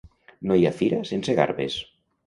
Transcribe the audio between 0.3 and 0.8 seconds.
No hi ha